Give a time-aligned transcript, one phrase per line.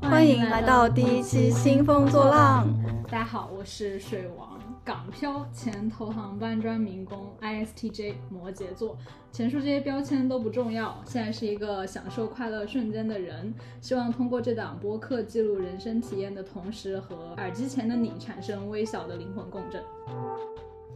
[0.00, 2.66] 欢迎来到第一期兴风作浪。
[3.04, 8.96] 大家好，我是水王港漂前投行搬砖民工 ISTJ 摩羯座。
[9.30, 13.54] 前述这些标签都不重要，现在是一个享受快乐瞬间的人。
[13.80, 19.82] 希望通过这档播客记录人生体验的同时，和耳机前的你产生微小的灵魂共振。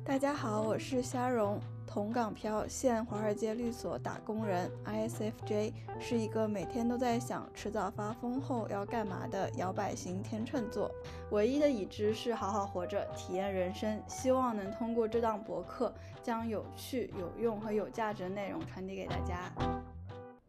[0.05, 10.91] 大家好，我是虾蓉，同港漂，现华尔街律所打工人，ISFJ，是一个每天都在想迟早发疯后要干嘛的摇摆型天秤座。
[11.31, 14.03] 唯一的已知是好好活着，体验人生。
[14.09, 19.53] 希望能通过这档博客，将有趣、有用和有价值的内容传递给大家。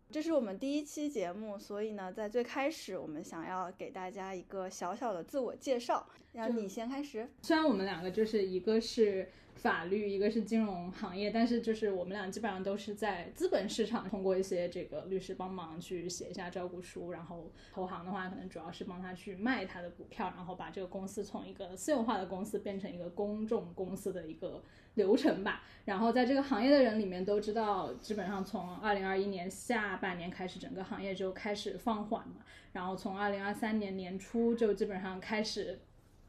[0.10, 6.08] 这是我们第一期节目，所以呢，在最开始，我们想要给大家一个小小的自我介绍。
[6.32, 7.30] 要你先开始。
[7.42, 9.30] 虽然我们两个就是一个是。
[9.56, 24.62] 法律一个是金融行业，但是就是我们俩基本上都是在资本市场通过一些这个律师帮忙去写一下招股书，然后投行的话可能主要是帮他去卖他的股票，然后把这个公司从一个私有化的公司变成一个公众公司的一个
[24.96, 25.64] 流程吧。
[25.86, 35.80] 然后在这个行业的人里面都知道，基本上从二零二一年下半年开始，整个行业就开始放缓嘛，然后从二零二三年年初就基本上开始。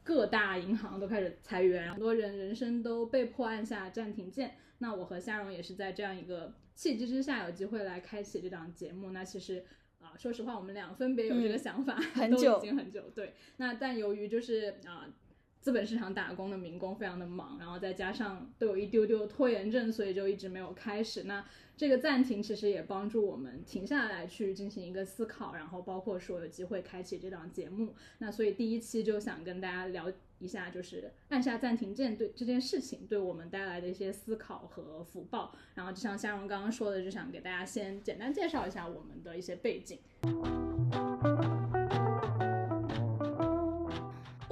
[0.07, 4.55] 各大银行都开始裁员，很多人人生都被迫按下暂停键。
[4.77, 9.11] 那我和夏蓉也是在这样一个契机之下，有机会来开启这档节目。
[9.11, 9.65] 那其实
[9.99, 13.01] 啊，说实话，我们俩分别有这个想法，很久，已经很久。
[13.13, 15.13] 对，那但由于就是啊。
[15.61, 21.23] 资本市场打工的民工非常的忙，然后再加上都有一丢丢拖延症，所以就一直没有开始。
[21.23, 27.93] 那这个暂停其实也帮助我们停下来去进行一个思考，然后包括说有机会开启这档节目。
[28.19, 35.53] 那所以第一期就想跟大家聊一下，就是按下暂停键对这件事情对我们带来的一些思考和福报。
[35.75, 39.99] 然后就像夏蓉刚刚说的，就想给大家先简单介绍一下我们的一些背景。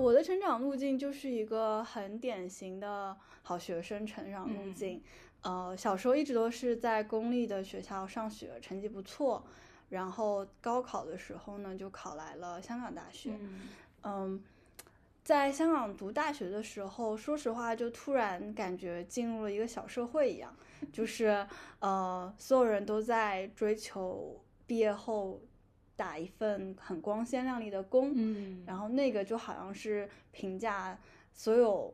[0.05, 5.01] 我的成长路径就是一个很典型的好学生成长路径，
[5.41, 9.43] 呃，小时候一直都是在公立的学校上学，成绩不错，
[9.89, 13.31] 然后高考的时候呢就考来了香港大学，
[14.03, 14.39] 嗯，
[15.23, 20.55] 在香港读大学的时候，说实话就突然感觉进入了一个小社会一样，
[20.93, 21.43] 就是
[21.79, 25.41] 呃，所有人都在追求毕业后。
[25.95, 30.97] 打一份很光鲜亮丽的工，嗯，然后那个就好像是评价
[31.33, 31.93] 所有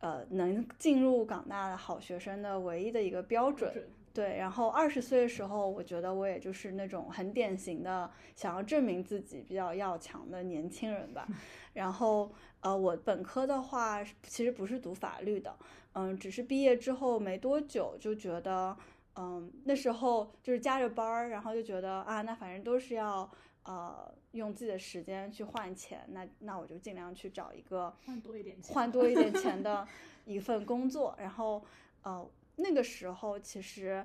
[0.00, 3.72] 呃能进入港大的好学生的唯一的一个标准，
[4.14, 4.36] 对。
[4.36, 11.26] 然后二十岁的时候，我觉得我也就是那种很典型的想要证明自己比较要强的年轻人吧。
[11.74, 15.54] 然后呃，我本科的话其实不是读法律的，
[15.92, 18.76] 嗯，只是毕业之后没多久就觉得。
[19.14, 23.30] 嗯，那时候就是加着班儿，然后就觉得啊，那反正都是要
[23.64, 29.86] 呃用自己的时间去换钱，那那我就尽量去找一个换多一点钱换多一点钱的
[30.24, 31.14] 一份工作。
[31.18, 31.62] 然后
[32.02, 34.04] 呃那个时候其实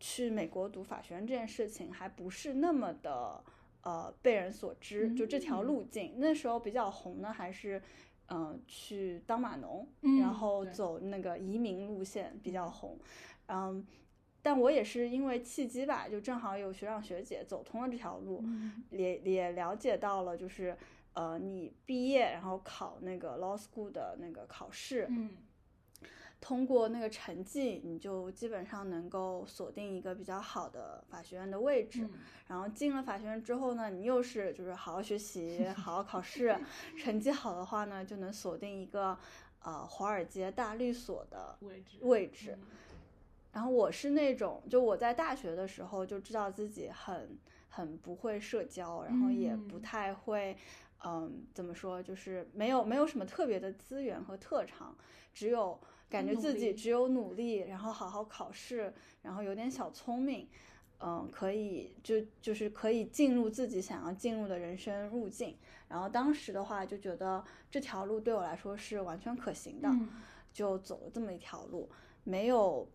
[0.00, 3.42] 去美国读法学院这件事情还不是那么的
[3.82, 7.80] 呃被人所知，就这条路径那时候比较红的还是
[8.28, 9.86] 嗯去当码农，
[10.18, 12.98] 然后走那个移民路线比较红，
[13.46, 13.86] 嗯。
[14.42, 18.42] 但我也是因为契机吧，就正好有学长学姐走通了这条路，
[18.90, 20.76] 也也了解到了，就是
[21.12, 25.30] 呃，你毕业然后考那个 law school 的那个考试，嗯，
[26.40, 32.08] 通过那个成绩，你就基本上能够锁定一个比较好的法学院的位置。
[32.46, 36.56] 然后进了法学院之后呢，你又是就是好好学习，好好考试，
[36.98, 39.16] 成绩好的话呢，就能锁定一个
[39.62, 41.98] 呃华尔街大律所的位置。
[42.00, 42.58] 位置。
[43.52, 47.36] 然后我是那种，就我在大学的时候就知道自己很
[47.68, 50.56] 很不会社交，然后也不太会，
[51.04, 54.96] 嗯，怎么说，就是没有没有什么特别的资源和特长，
[55.34, 60.48] 只有感觉自己只有努力，然后好好考试，然后有点小聪明，
[61.00, 65.56] 嗯，可以就就是可以进入自己想要进入的人生路径。
[65.88, 69.88] 然后当时的话就觉得这条路对我来说是完全可行的，
[70.52, 71.90] 就走了这么一条路，
[72.22, 72.88] 没有。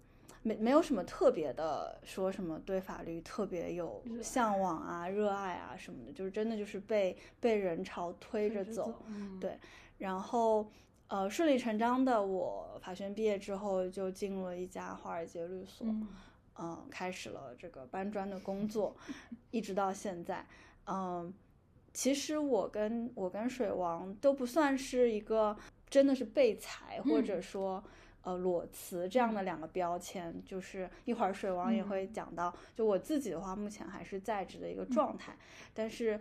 [0.46, 8.94] 没没有什么特别的，说什么对法律特别有向往啊、热爱啊什么的，就是真的就是被被人潮推着走，
[9.42, 9.58] 对。
[9.98, 10.70] 然后
[11.08, 15.88] 呃顺理成章的，我法学院毕业之后就进入了一家华尔街律所，
[16.60, 18.96] 嗯，开始了这个搬砖的工作，
[19.50, 20.46] 一直到现在。
[20.86, 21.34] 嗯，
[21.92, 25.58] 其实我跟我跟水王都不算是一个
[25.90, 27.84] 真的是被裁，或者说。
[28.26, 32.52] 呃，裸辞这样的两个标签，就是一会儿水王也会讲到。
[32.76, 35.38] 就我自己的话，目前还是在职的一个状态，
[35.76, 36.20] 但是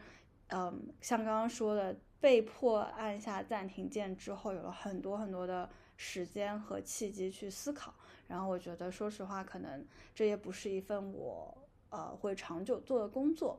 [0.48, 5.66] 嗯，像刚刚说的，被迫按下暂停键之后，有了很多很多的
[5.96, 7.94] 时间和契机去思考。
[8.28, 9.82] 然后我觉得，说实话，可能
[10.14, 11.56] 这也不是一份我
[11.88, 13.58] 呃会长久做的工作。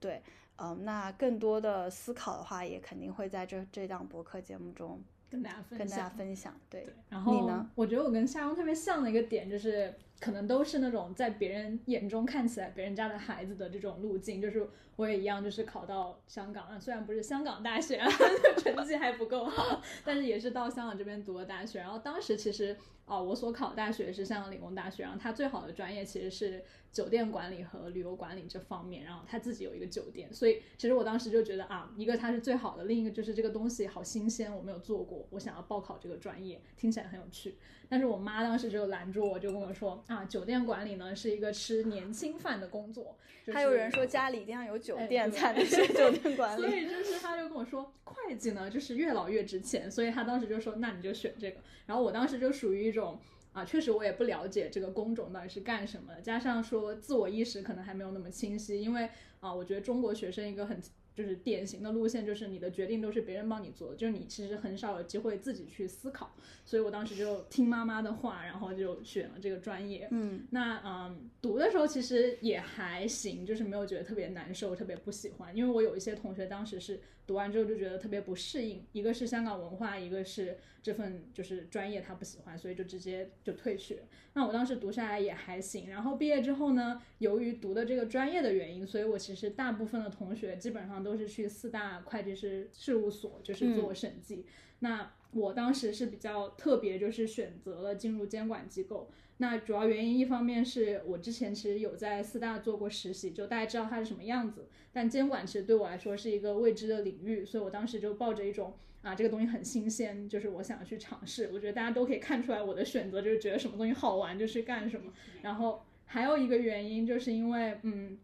[0.00, 0.22] 对，
[0.56, 4.98] 嗯，那更多的思考的话，也肯定会在这这档博客节目中
[5.34, 5.78] 跟大家分享。
[5.78, 6.86] 跟大家分享，对。
[7.08, 7.68] 然后你呢？
[7.74, 9.92] 我觉得我跟夏蓉特别像的一个点就是。
[10.20, 14.66] 可能都是那种在别人眼中看起来别人家的孩子的这种路径，就是
[14.96, 18.00] 我也一样，就是考到香港啊，虽然不是香港大学，
[18.56, 21.80] 成绩还不够好，但是也是到香港这边读了大学。
[21.80, 22.74] 然后当时其实
[23.06, 37.56] 啊，我所考的大学是香港理工大学，然后他最好的专业其实是酒店管理和旅游管理这方面，然后他自己有一个酒店，所以其实我当时就觉得啊，一个他是最好的，另一个就是这个东西好新鲜，我没有做过，我想要报考这个专业，听起来很有趣。
[37.86, 43.18] 但是我妈当时就拦住我，就跟我说啊，酒店管理呢是一个吃年轻饭的工作。
[43.52, 46.62] 还有人说家里一定要有酒店才能学酒店管 理。
[46.62, 49.90] 所以就是他就跟我说，会计呢就是越老越值钱。
[49.90, 51.60] 所以他当时就说，那你就选这个。
[51.84, 53.20] 然后我当时就属于一种
[53.52, 59.10] 啊，确实我也不了解这个工种到底是干什么的，加上说自我意识可能还没有那么清晰，因为
[59.40, 60.80] 啊，我觉得中国学生一个很。
[61.16, 66.34] 就是典型的路线，就是你的决定都是别人帮你做，就是你其实很少有机会自己去思考。
[66.64, 70.08] 所以我当时就听妈妈的话，然后就选了这个专业。
[70.10, 75.56] 嗯，那嗯，读的时候其实也还行，就是没有觉得特别难受，特别不喜欢。
[75.56, 84.02] 因为我有一些同学当时是读完之后就觉得特别不适应，一个是香港文化，一个是这份就是专业他不喜欢，所以就直接就退学。
[84.32, 91.04] 那我当时读下来也还行，然后毕业之后呢，由于读的这个专业的原因，所以我其实大部分的同学基本上。
[91.04, 94.46] 都是去四大会计师事务所，就是做审计。
[94.78, 99.10] 那我当时是比较特别，就是选择了进入监管机构。
[99.38, 104.68] 那主要原因一方面是我之前其实有在四大做过实习，就大家知道它是什么样子。
[104.92, 111.50] 但监管其实对我来说是一个未知的领域，所以我当时就抱着一种啊，这个东西很新鲜，就是我想要去尝试。
[111.52, 115.12] 我觉得大家都可以看出来我的选择就是觉得什么东西好玩就去干什么。
[115.42, 118.16] 然后还有一个原因就是因为嗯，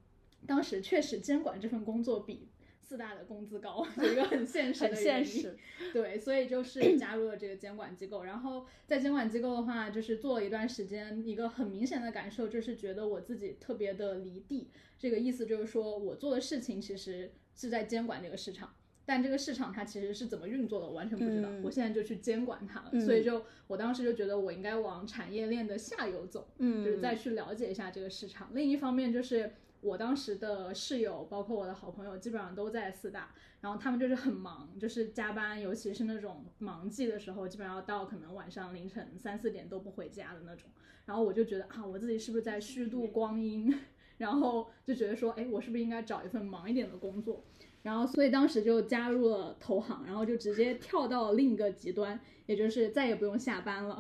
[0.47, 2.50] 当时确实监管这份工作比。
[2.91, 5.57] 四大的工资高， 一个很现实的现实。
[5.93, 8.25] 对，所以就是 加入了这个监管机构。
[8.25, 14.71] 然后在监管机构的话，就是做了一段时间，一个很明显的感受就是觉得我自己特别的离地。
[14.99, 18.75] 这个意思就是说我做的事情其实是在监管这个市场，
[19.07, 21.49] 但这个市场它其实是怎么运作的，我完全不知道。
[21.63, 28.51] 我现在就去监管它了，所以就我当时就觉得我应该往产业链的下游走，嗯，就是再去了解一下这个市场。
[28.53, 29.53] 另一方面就是。
[29.83, 40.69] 我当时的室友，包括我的好朋友，基本上都在四大，然后他们就是很忙，就是加班，尤其是那种忙季的时候，基本上要到可能晚上凌晨三四点都不回家的那种。
[41.07, 43.75] 然后我就觉得啊，我自己是不是在虚度光阴？
[44.19, 47.43] 然后就觉得说，哎，我是不是应该找一份忙一点的工作？
[47.83, 53.99] 然后所以当时就加入了投行，然后就直接跳到了另一个极端，也就是再也不用下班了。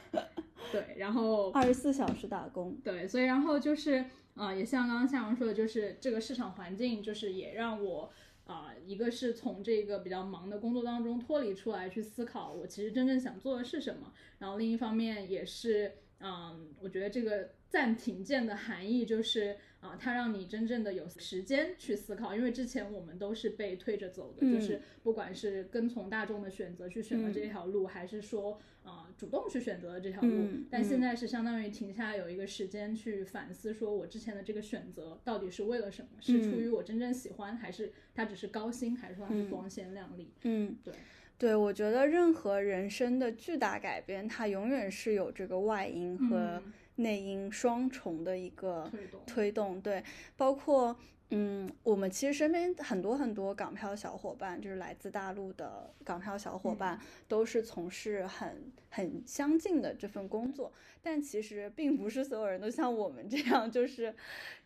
[0.70, 2.76] 对，然后二十四小时打工。
[2.84, 4.04] 对，所以然后就是。
[4.34, 8.12] 啊，也像刚刚夏阳说的，就是这个市场环境，就是也让我
[8.44, 14.12] 啊，一个是从这个比较忙的工作当中脱离出来，去思考我其实真正想做的是什么。
[14.38, 19.56] 然后另一方面也是，嗯，我觉得这个暂停键的含义就是。
[19.84, 36.08] 啊，它让你真正的有时间去思考，因为之前我们都是被推着走的，就是不管是跟从大众的选择去选择这条路，还是说啊主动去选择了这条路，但现在是相当于停下来有一个时间去反思，说我之前的这个选择到底是为了什么？
[36.18, 40.32] 是出于我真正喜欢，还是它只是高薪，还是说它是光鲜亮丽？
[40.44, 40.94] 嗯，对，
[41.36, 46.62] 对我觉得任何人生的巨大改变，它永远是有这个外因和。
[46.96, 48.90] 内因双重的一个
[49.26, 50.02] 推动，对，
[50.36, 50.96] 包括
[51.30, 60.72] 嗯，我们其实身边很多很多港漂小伙伴，就是来自大陆的港漂小伙伴，都是从事很很相近的这份工作，
[61.02, 64.14] 但其实并不是所有人都像我们这样，就是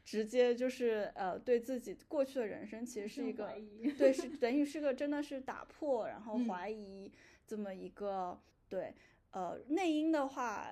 [0.05, 3.55] 直接就是呃，对自己过去的人生其实是一个
[3.97, 7.11] 对，是等于是个真的是打破，然后怀疑
[7.47, 8.93] 这么一个对，
[9.31, 10.69] 呃，内因的话。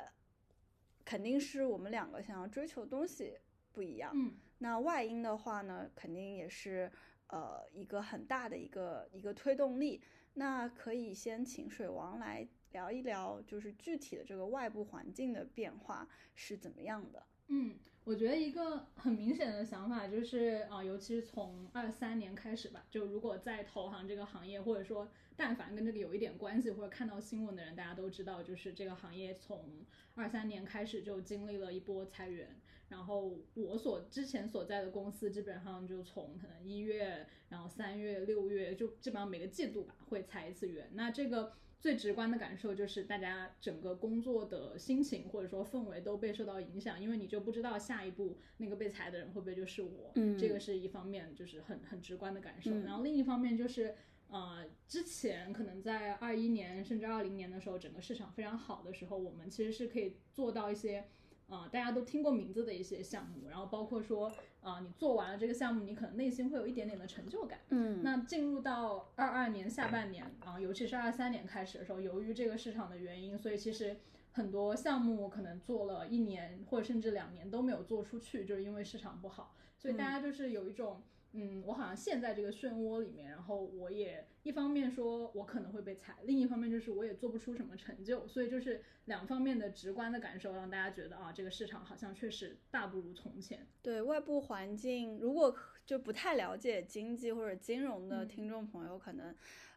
[1.06, 3.38] 肯定是我们两个想要追求的东西
[3.72, 4.12] 不一样。
[4.14, 6.92] 嗯，那外因的话呢，肯定也是
[7.28, 10.02] 呃一个很大的一个一个推动力。
[10.34, 17.26] 那可以先请水王来聊一聊，就是具体的这个外部环境的变化是怎么样的。
[17.46, 29.84] 嗯，我觉得一个很明显的想法就是啊，尤其是从二三年开始吧，就如果在投行这个行业，或者说但凡跟这个有一点关系或者看到新闻的人，大家都知道，就是这个行业从
[30.14, 32.60] 二三年开始就经历了一波裁员，
[32.90, 40.90] 然后我所之前所在的公司基本上就从可能一月，然后三月、六月，就基本上每个季度吧会裁一次员。
[40.92, 50.12] 那这个最直观的感受就是大家整个工作的心情或者说氛围都被受到影响，因为你就不知道下一步那个被裁的人会不会就是我。
[50.14, 52.70] 嗯这个是一方面，就是很很直观的感受。
[52.80, 53.94] 然后另一方面就是。
[54.28, 61.06] 呃，之前可能在二一年甚至二零年的时候，整个市场非常好的时候，我们其实是可以做到一些，
[61.48, 67.60] 呃，大家都听过名字的一些项目，然后包括说，呃，你做完了这个项目，你可能内心会有一点点的成就感。
[67.70, 73.96] 嗯那进入到二二年下半年啊、尤其是二三年开始的时候，由于这个市场的原因，所以其实
[74.32, 81.02] 很多项目可能做了一年或者甚至两年都没有做出去，就是因为市场不好，所以大家就是有一种。
[81.32, 93.66] 嗯，我好像陷在这个漩涡里面，然后我也一方面说我可能会被踩，另一方面就是我也做不出什么成就，所以就是两方面的直观的感受，让大家觉得啊，这个市场好像确实大不如从前。
[93.82, 95.54] 对外部环境，如果
[95.84, 99.34] 就不太了解经济或者金融的嗯听众朋友，可能。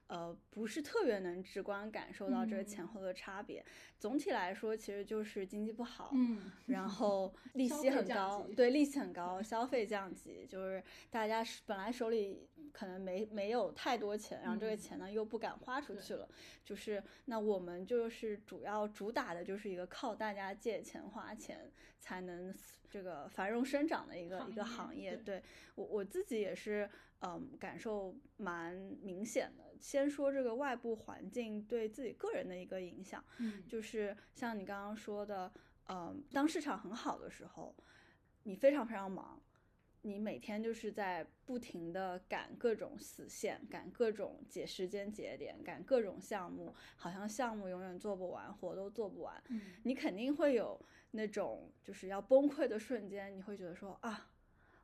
[0.09, 3.63] 呃，不是特别能直观感受到这个前后的差别。
[3.99, 16.27] 总体来说，其实就是经济不好，嗯，然后 利息很高，对，利息很高，消费降级，就是大家是本来手里可能没没有太多钱，然后这个嗯钱呢又不敢花出去了，
[16.65, 22.51] 就是那我们就是主要主打的就是一个靠大家借钱花钱才能
[22.89, 25.15] 这个繁荣生长的一个一个行业。
[25.17, 25.43] 对
[25.75, 26.89] 我我自己也是，
[27.21, 28.73] 嗯，感受蛮
[29.03, 29.68] 明显的。
[29.79, 35.51] 先说这个外部环境对自己个人的一个影响，嗯，就是像你刚刚说的，
[35.87, 37.75] 嗯，当市场很好的时候，
[38.43, 39.41] 你非常非常忙，
[40.01, 50.79] 你每天就是在不停的赶各种死线，赶各种节时间节点，赶各种项目，好像项目永远做不完，活都做不完，嗯你肯定会有
[51.11, 54.28] 那种就是要崩溃的瞬间，你会觉得说啊。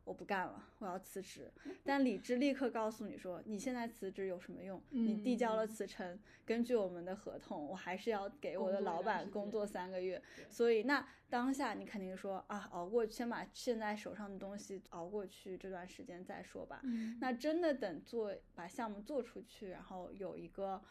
[0.06, 1.52] 我不干了，我要辞职。
[1.84, 4.82] 但理智立刻告诉你说，你现在辞职有什么用？
[4.92, 10.22] 你递交了嗯辞呈，根据我们的合同，我还是要给我的老板工作三个月。
[10.50, 16.80] 所以那当下你肯定说啊，熬过去，先把现在手上的东西熬过去，这段时间再说吧。
[16.84, 20.82] 嗯那真的等做把项目做出去，然后有一个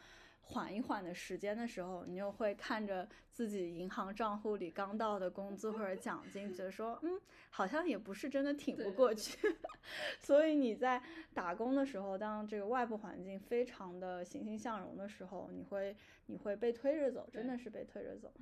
[0.46, 7.20] 缓一缓的时间的时候，你就会看着自己银行账户里刚到的工资或者奖金，觉得说，嗯，
[7.50, 9.38] 好像也不是真的挺不过去。
[10.20, 15.96] 所以你在打工的时候，当这个外部环境非常的欣欣向荣的时候，你会
[16.26, 18.32] 你会被推着走，真的是被推着走。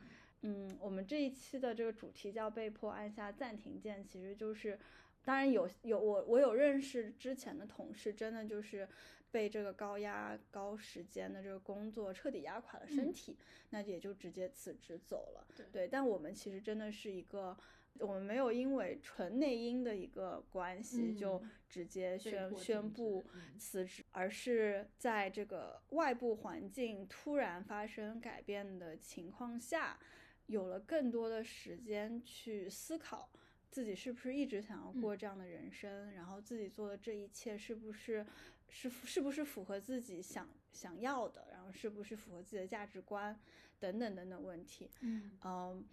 [0.43, 4.77] 嗯，我们这一期的这个主题叫被迫按下暂停键，其实就是，
[5.25, 8.89] 当然有有我我有认识之前的同事，真的就是
[9.31, 13.37] 被这个高压高时间的这个工作彻底压垮了身嗯体，
[13.71, 15.47] 那也就直接辞职走了。
[15.73, 17.57] 对但我们其实真的是一个。
[17.99, 23.23] 我们没有因为纯内因的一个关系就嗯直接宣宣布
[23.59, 29.99] 辞职，而是在这个外部环境突然发生改变的情况下，
[30.47, 33.29] 有了更多的时间去思考
[33.73, 38.25] 自己是不是一直想要过这样的人生，然后自己做的这一切是不是
[38.69, 43.37] 是是不是符合自己想想要的，然后是不是符合自己的价值观
[43.81, 44.91] 等等等等问题。
[45.01, 45.85] 嗯嗯，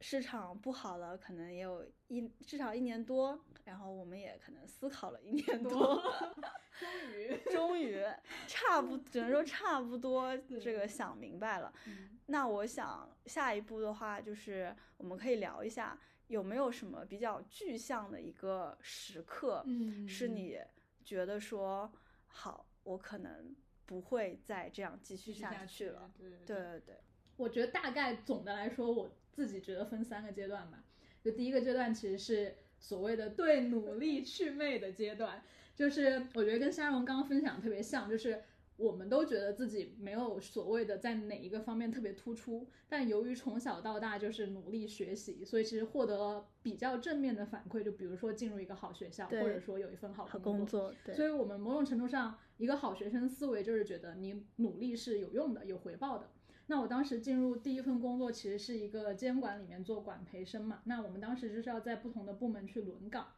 [0.00, 6.00] 市场不好了，可能也有一至少一年多，然后我们也可能思考了一年多，
[6.78, 6.88] 终
[7.18, 8.04] 于，终于
[8.46, 11.72] 差不只能说差不多 这个想明白了。
[11.86, 20.58] 嗯那我想下一步的话，就是我们可以聊一下有没有什么比较具象的一个时刻，嗯，是你
[21.04, 21.92] 觉得说
[22.26, 23.54] 好，我可能
[23.86, 26.10] 不会再这样继续下去了。
[26.18, 26.96] 对对对对对，
[27.36, 30.82] 我觉得大概总的来说，我自己觉得分三个阶段吧。
[31.22, 35.42] 就第一个阶段其实是所谓的对努力祛魅的阶段，
[35.74, 38.42] 就是我觉得跟沙荣刚刚分享的特别像，就是
[38.76, 56.30] 我们都觉得自己没有所谓的在哪一个方面特别突出，但由于从小到大就是努力学习，所以其实获得了比较正面的反馈，就比如说进入一个好学校，或者说有一份好好工工作，对，所以我们某种程度上，一个好学生思维就是觉得你努力是有用的、有回报的。
[56.66, 60.80] 那我当时进入第一份工作，其实是一个监管里面做管培生嘛。
[60.84, 63.28] 那我们当时就是要在不同的部门去轮岗。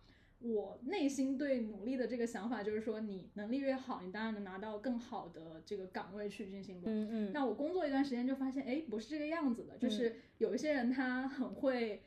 [0.41, 12.01] 我内心对努力的这个想法就是说，你能力越好，你当然能拿到更好的这个岗位去进行轮嗯嗯，那我工作一段时间就发现，哎，不是这个样子的，就是有一些人他很会，嗯，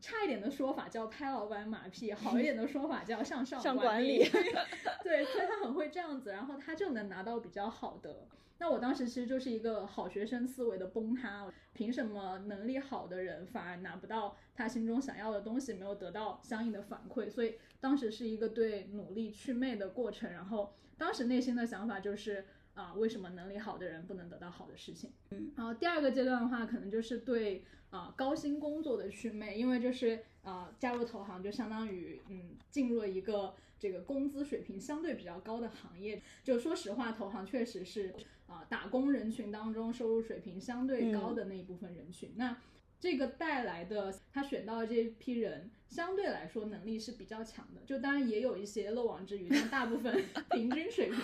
[0.00, 4.18] 差一点的说法叫拍老板马屁，好一点的说法叫向上上管理。
[5.02, 8.28] 对，所以他很会这样子，然后他就能拿到比较好的。
[8.58, 17.28] 那我当时其实就是一个好学生思维的崩塌，凭什么能力好的人反而拿不到他心中想要的东西，没有得到相应的反馈？
[17.28, 20.32] 所以当时是一个对努力祛魅的过程。
[20.32, 25.12] 然后当时内心的想法就是啊，为什么能力好的人不能得到好的事情？
[25.30, 27.64] 嗯，然后第二个阶段的话，可能就是对。
[27.96, 36.20] 啊，高薪工作的祛魅，因为就是啊，加入投行就相当于嗯，进入了一个这个工资水平相对比较高的行业。
[36.44, 38.14] 就说实话，投行确实是
[38.46, 42.32] 啊，打工人群当中收入水平相对高的那一部分人群。
[42.36, 42.58] 那
[43.00, 47.80] 这个带来的他选到的这批人，相对来说能力是比较强的。
[47.86, 50.22] 就当然也有一些漏网之鱼，但大部分
[50.52, 51.18] 平均水平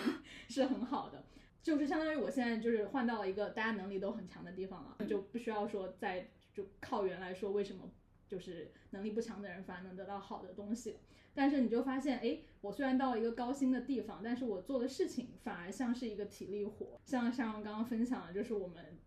[0.49, 1.23] 是很好的。
[1.63, 6.29] 就是相当于我现在就是换到了一个大家能力都很强的地方了，就不需要说在。
[6.53, 7.91] 就靠原来说，为什么
[8.29, 10.97] 就是能力不强的人反而能得到好的东西？
[11.35, 17.01] 但是你就发现，哎，我虽然到了一个高薪的地方，但是我做的事情反而像是一个体力活。
[17.07, 18.99] 像像刚刚分享的，就是我们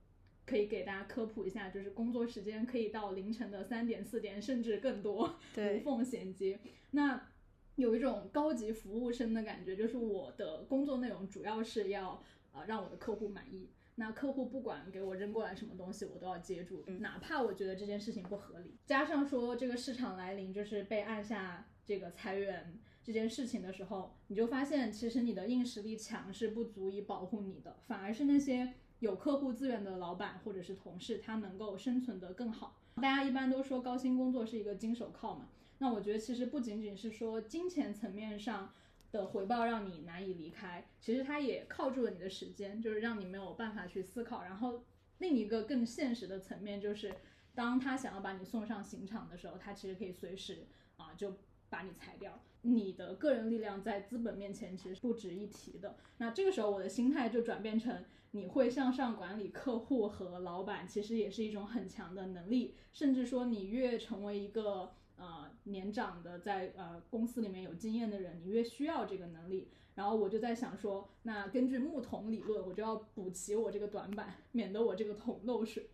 [0.43, 6.59] 可以给大家科普一下，就是工作时间可以到凌晨的三点、四点，甚至更多，无缝衔接。
[6.91, 7.29] 那
[7.75, 12.23] 有一种高级服务生的感觉，就是我的工作内容主要是要
[12.53, 13.69] 呃让我的客户满意。
[13.97, 18.75] 那客户不管给我扔过来什么东西，我都要接住，哪怕我觉得这件事情不合理。
[18.85, 32.77] 加上说这个市场来临，就是被按下这个裁员这件事情的时候，你就发现其实你的硬实力强是不足以保护你的，反而是那些有客户资源的老板或者是同事，他能够生存得更好。
[32.95, 35.47] 大家一般都说高薪工作是一个金手铐嘛，
[35.77, 38.73] 那我觉得其实不仅仅是说金钱层面上。
[39.15, 44.43] 的回报让你难以离开，其实它也靠住了你的时间，就是让你没有办法去思考。
[44.43, 44.83] 然后
[45.19, 47.15] 另一个更现实的层面就是，
[47.53, 50.67] 当他想要把你送上刑场的时候，他其实可以随时
[50.97, 51.37] 啊就
[51.69, 52.41] 把你裁掉。
[52.63, 55.95] 你的个人力量在资本面前其实不值一提的。
[56.17, 62.75] 那这个时候我的心态就转变成，你会向上管理客户和老板，其实也是一种很强的能力。
[62.91, 64.93] 甚至说你越成为一个。
[65.17, 69.69] 呃，年长的在呃公司里面有经验的人，你越需要这个能力。
[69.95, 75.89] 然后我就在想说，那根据木桶理论，我就要补齐我这个短板，免得我这个桶漏水。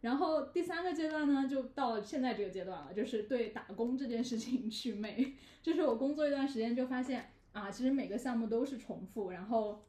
[0.00, 5.34] 然后第三个阶段呢，就到现在这个阶段了，就是对打工这件事情祛魅。
[5.62, 9.84] 就是我工作一段时间就发现啊，其实每个项目都是重复，然后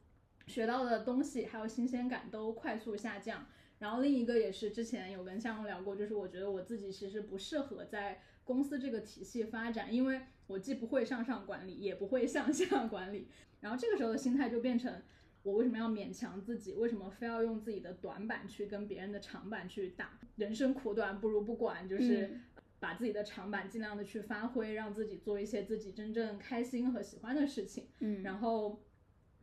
[0.46, 3.46] 学到的东西还有新鲜感都快速下降。
[3.78, 13.28] 然后另一个也是之前有跟项目聊过，就是我觉得我自己其实不适合在公司这个体系发展，因为我既不会向上管理，也不会向下管理。
[13.60, 15.02] 然后这个时候的心态就变成，
[15.42, 16.72] 我为什么要勉强自己？
[16.72, 20.18] 为什么非要用自己的短板去跟别人的长板去打？
[20.36, 22.40] 人生苦短，不如不管，就是
[22.78, 27.88] 把自己的长板尽量的去发挥，让自己做一些自己真正开心和喜欢的事情。
[28.00, 28.80] 嗯，然后。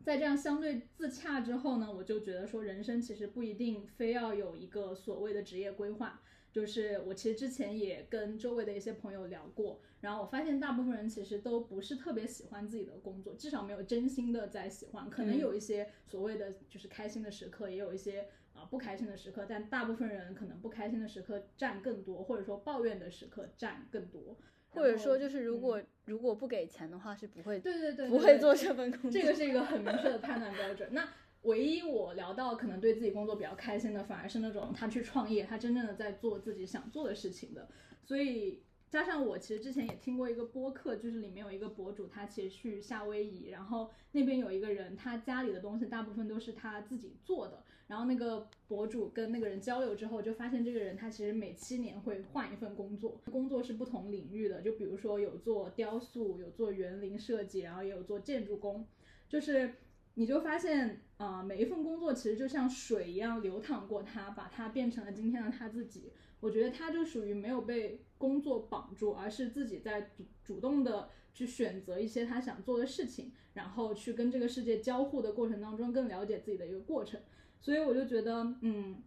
[0.05, 6.21] 在这样相对自洽之后呢，我就觉得说，人生其实不一定非要有一个所谓的职业规划。
[6.53, 15.09] 就是我其实之前也跟周围的一些朋友聊过，然后我发现大部分人其实都不是特别喜欢自己的工作，至少没有真心的在喜欢。
[15.09, 24.37] 可能有一些所谓的就是开心的时刻，也有一些啊不开心的时刻，但大部分人可能不开心的时刻占更多，或者说抱怨的时刻占更多。
[24.69, 29.11] 或者说，就是如果如果不给钱的话，是不会对对对不会做这份工作。
[29.11, 30.89] 这个是一个很明确的判断标准。
[30.91, 31.07] 那
[31.43, 37.69] 唯一我聊到可能对自己工作比较开心的，反而是那种他去创业，他真正的在做自己想做的事情的。
[38.03, 38.63] 所以。
[38.93, 47.63] 加上我其实之前也听过一个播客，就是里面有一个博主，他其实去夏威夷，然后那边有一个人，他家里的东西大部分都是他自己做的。
[47.87, 58.85] 然后那个博主跟那个人交流之后，就发现这个人他其实每七年会换一份工作，工作是不同领域的，就比如说有做雕塑，有做园林设计，然后也有做建筑工，
[59.27, 59.73] 就是
[60.15, 66.11] 你就发现啊，每一份工作其实就像水一样流淌过他，把他变成了今天的他自己。
[66.39, 77.19] 我觉得他就属于没有被工作绑住，而是自己在主主动的去选择一些他想做的事情，然后去跟这个世界交互的过程当中更了解自己的一个过程。
[77.59, 79.01] 所以我就觉得，嗯。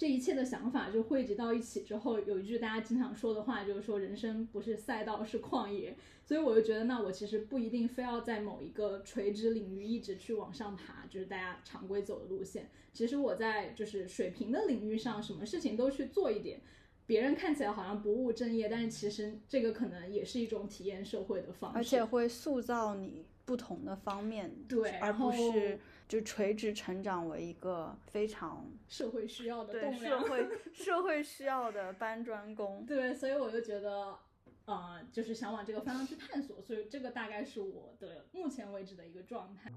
[0.00, 5.94] 这一切的想法就汇集到一起之后，有一句大家经常说的话，就是说人生不是赛道是旷野。
[6.24, 12.70] 所以我就觉得，那我其实不一定非要在某一个垂直领域一直去往上爬，就是大家常规走的路线。
[12.94, 16.62] 其实我在就是水平的领域上，什么事情都去做一点。
[17.04, 23.26] 别人看起来好像不务正业，但是其实这个可能也是一种体验社会的方式，而且会塑造你。
[23.42, 25.76] 不同的方面，对，而不是
[26.10, 32.84] 就垂直成长为一个非常社会需要的对社会 社会需要的搬砖工。
[32.84, 34.18] 对，所以我就觉得。
[34.66, 39.72] 呃，就是想往这个方向去探索，所以这个大概是我的目前为止的一个状态。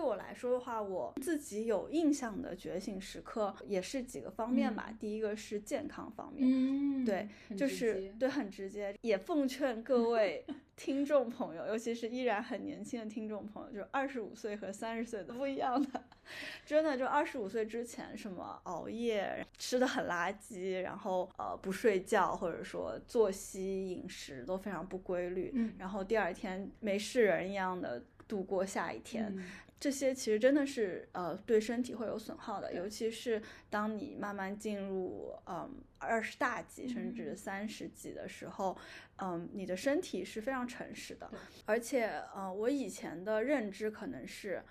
[0.00, 4.90] 对我来说的话，我自己有印象的觉醒时刻也是几个方面吧。
[4.98, 10.42] 第一个是健康方面，嗯，对，就是对很直接，也奉劝各位
[10.74, 16.02] 听众朋友，尤其是依然很年轻的听众朋友，就是二十五岁和三十岁的不一样的。
[16.64, 29.36] 真的，就二十五岁之前，什么熬夜、吃的很垃圾，然后呃不睡觉，或者说作息、饮食都非常不规律，嗯，然后第二天没事人一样的度过下一天。
[29.80, 38.76] 这些其实真的是呃对身体会有损耗的，尤其是当你慢慢进入嗯二十大几甚至三十几的时候，
[39.16, 41.30] 嗯你的身体是非常诚实的，
[41.64, 44.62] 而且呃我以前的认知可能是，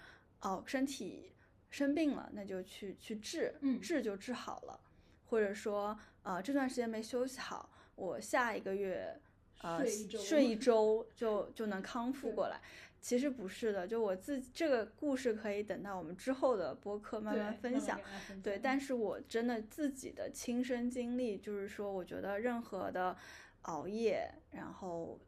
[0.41, 1.31] 哦身体
[1.71, 4.79] 生病了那就去去治，治就治好了，
[5.25, 9.19] 或者说呃这段时间没休息好，我下一个月
[9.61, 12.61] 呃睡一周 就就能康复过来。
[13.01, 17.99] 其实不是的，就我自己这个故事可以等到我们之后的播客慢慢分享。
[18.43, 23.15] 对，但是我真的自己的亲身经历，就是说，我觉得任何的
[23.63, 25.19] 熬夜，然后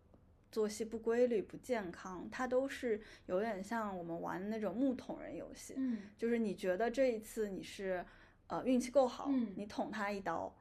[0.52, 5.76] 作息不规律、不健康，它都是有点像我们玩的那种木桶人游戏。
[5.78, 8.06] 嗯，就是你觉得这一次你是
[8.48, 10.54] 呃运气够好，嗯，你捅他一刀，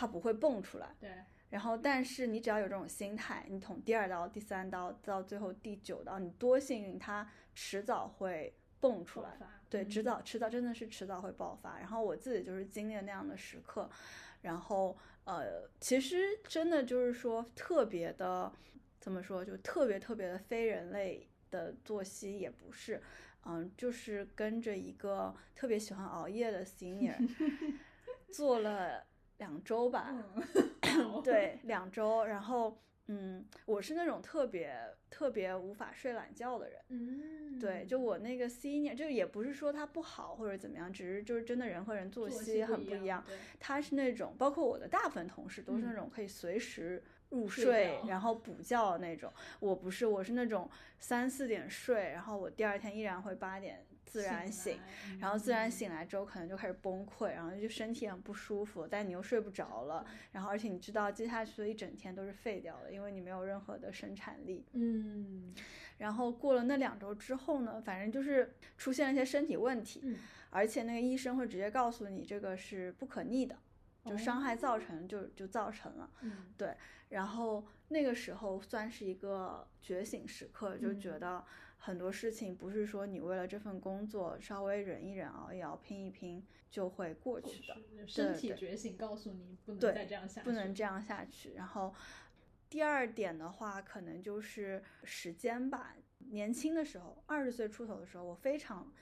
[0.00, 0.96] 他不会蹦出来。
[0.98, 1.10] 对。
[1.50, 9.36] 然后，但是你只要有这种心态，你捅第二刀、第三刀，到最后第九刀，你多幸运，它迟早会蹦出来。
[9.68, 11.76] 对，迟早迟早真的是迟早会爆发。
[11.78, 13.90] 然后我自己就是经历了那样的时刻，
[14.40, 18.50] 然后呃，其实真的就是说特别的，
[19.00, 23.02] 怎么说，就特别特别的非人类的作息也不是，
[23.44, 27.16] 嗯，就是跟着一个特别喜欢熬夜的 senior
[28.32, 29.04] 做了。
[29.40, 30.14] 两周吧，
[31.24, 32.24] 对，两周。
[32.24, 34.72] 然后，嗯，我是那种特别
[35.10, 36.78] 特别无法睡懒觉的人。
[36.90, 43.24] 嗯，对，就我那个 senior，就也不是说他不好或者怎么样，只是就是真的人和人作息很不一样。
[43.58, 49.32] 他是那种，包括我的大部分同事都是那种可以随时入睡，然后补觉那种。
[49.58, 53.84] 我不是，我是那种三四点睡，然后我第二天依然会八点。
[54.10, 54.76] 自然醒，
[55.20, 64.66] 然后自然醒来之后可能就开始崩溃，然后就身体很不舒服，但你又睡不着了，然后而且你知道接下去的一整天都是废掉的，因为你没有任何的生产力。
[64.72, 65.54] 嗯，
[65.98, 70.18] 然后过了那两周之后呢，反正就是出现了一些身体问题，
[70.50, 73.56] 而且那个医生会直接告诉你这个是不可逆的，
[74.04, 76.10] 就伤害造成就就造成了。
[76.22, 76.76] 嗯，对，
[77.10, 81.44] 然后那个时候算是一个觉醒时刻，就觉得。
[81.82, 88.06] 很多事情不是说你为了这份工作稍微忍一忍、熬一熬、拼一拼就会过去的。
[88.06, 91.54] 身体觉醒告诉你不能再这样下去，不能这样下去。
[91.54, 91.94] 然后
[92.68, 95.96] 第二点的话，可能就是时间吧。
[96.18, 98.92] 年轻的时候，二十岁出头的时候，我非常，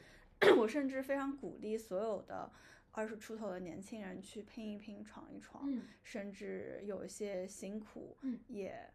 [0.57, 2.49] 我甚至非常鼓励所有的
[2.93, 5.69] 二十出头的年轻人去拼一拼、闯一闯，
[6.05, 8.89] 甚至有一些辛苦，也。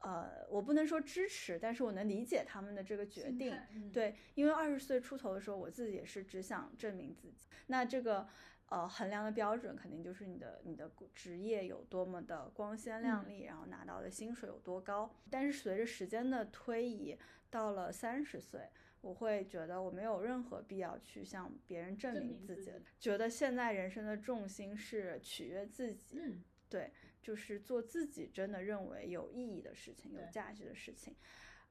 [0.00, 3.56] 呃，我不能说支持，但是我能理解他们的这个决定。
[3.92, 7.48] 对，因为二十岁出头的时候，我自己也是只想证明自己。
[7.66, 8.28] 那这个
[8.68, 15.12] 呃衡量的标准，肯定就是你的你的职业有多么的光鲜亮丽，然后拿到的薪水有多高。
[15.30, 17.18] 但是随着时间的推移，
[17.50, 18.68] 到了三十岁，
[19.00, 22.72] 我会觉得我没有任何必要去向别人证明自己。
[23.00, 26.20] 觉得现在人生的重心是取悦自己。
[26.20, 26.92] 嗯，对。
[27.28, 31.14] 就是做自己真的认为有意义的事情、有价值的事情，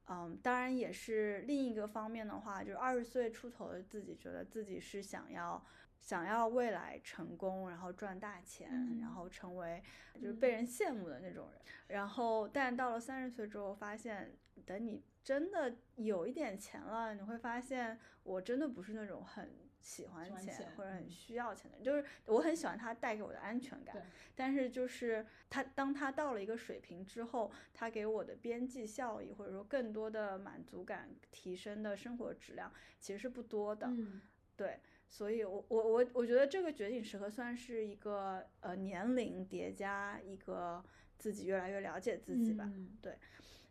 [0.05, 5.65] 嗯，当然也是另一个方面的话，就是二十岁出头的自己觉得自己是想要
[5.99, 9.81] 想要未来成功，然后赚大钱，然后成为
[10.13, 11.59] 就是被人羡慕的那种人。
[11.87, 19.66] 然后，但到了三十岁之后，发现等你真的有一点钱了，你会发现我真的不是那种很。
[19.87, 24.05] 喜欢钱或者很需要钱的人，就是我很喜欢他带给我的安全感。
[24.35, 32.69] 但是就是他当他到了一个水平之后，他给我的边际效益或者说更多的满足感、提升的生活质量
[32.99, 33.87] 其实是不多的。
[33.87, 34.21] 嗯，
[34.57, 40.83] 对，所以我我我我觉得这个觉醒时刻算是一个呃年龄叠加一个
[41.17, 42.69] 自己越来越了解自己吧。
[43.01, 43.17] 对，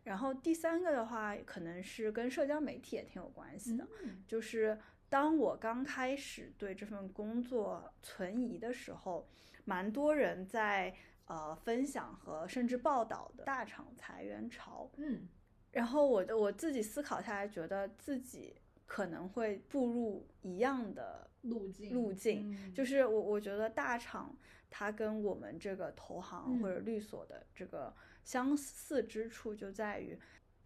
[0.05, 3.87] 然后第三个的话，可能是跟社交媒体也挺有关系的，
[4.25, 4.75] 就是。
[5.09, 9.27] 当我刚开始对这份工作存疑的时候，
[9.65, 10.93] 蛮多人在
[11.25, 14.89] 呃分享和甚至报道的大厂裁员潮。
[14.97, 15.27] 嗯，
[15.71, 22.73] 然后我我自己思考下来，觉得自己可能会步入一样的路径路径，嗯。
[22.73, 24.35] 就是我我觉得大厂
[24.69, 27.93] 它跟我们这个投行或者律所的这个
[28.23, 30.17] 相似之处就在于，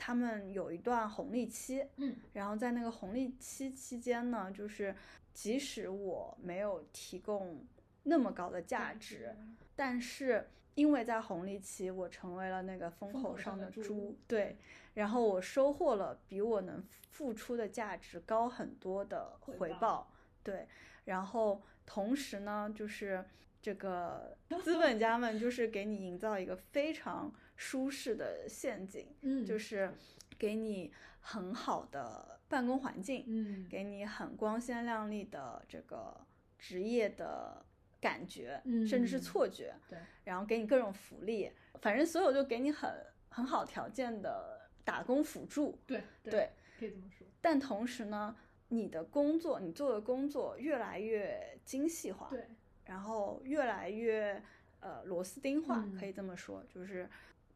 [0.04, 4.96] 他们有一段红利期，嗯，然后在那个红利期期间呢，就是
[5.32, 7.64] 即使我没有提供
[8.02, 9.36] 那么高的价值，
[9.76, 14.58] 但是因为在红利期，我成为了那个风风口口上的猪猪，对，
[14.96, 20.12] 然后我收获了比我能付出的价值高很多的回报回报，
[20.42, 20.68] 对，
[21.06, 23.24] 然后同时呢，就是
[23.62, 29.45] 这个 资本家们就是给你营造一个非常舒适的陷阱，嗯。
[29.45, 29.93] 就是
[30.39, 33.67] 给你很好的办公环境，嗯。
[33.69, 36.26] 给你很光鲜亮丽的这个
[36.58, 37.63] 职业的
[38.02, 39.21] 感觉，甚至是嗯。
[39.21, 41.52] 错觉，对，然后给你各种福利，
[41.84, 42.91] 反正所有就给你很
[43.30, 48.36] 很好条件的打工辅助，对对，可以这么说，但同时呢，
[48.69, 52.43] 你的工作，你做的工作越来越精细化，对，
[52.86, 54.41] 然后越来越
[54.80, 55.95] 呃螺丝钉化，嗯。
[56.00, 57.08] 可以这么说，就是。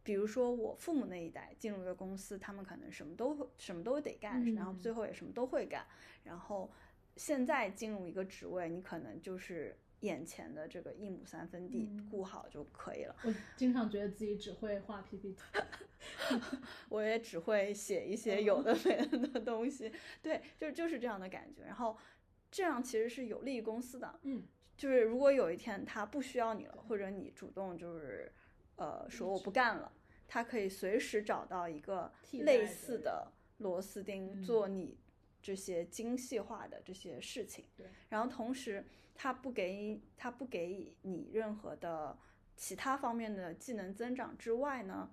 [0.06, 5.84] 比如说我父母那一代进入一个公司，他们可能什么都会什么都得干，然后嗯最后也什么都会干。
[6.24, 6.72] 然后
[7.18, 13.16] 现在进入一个职位，你可能就是眼前的这个一亩三分地嗯顾好就可以了。
[13.24, 15.36] 我经常觉得自己只会画 PPT，
[16.90, 19.92] 我也只会写一些嗯有的没的的东西，
[20.22, 21.64] 对，就就是这样的感觉。
[21.64, 21.98] 然后
[22.52, 24.44] 这样其实是有利于公司的，嗯，
[24.78, 28.32] 就是如果有一天他不需要你了，或者你主动就是
[28.78, 29.92] 呃说我不干了，
[30.28, 34.98] 他可以随时找到一个类似的螺丝钉嗯做你
[35.42, 37.66] 这些精细化的这些事情。
[37.76, 42.18] 对，然后同时他不给他不给你任何的
[42.56, 45.10] 其他方面的技能增长之外呢，